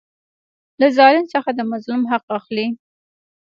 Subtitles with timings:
[0.79, 2.67] له ظالم څخه د مظلوم حق اخلي.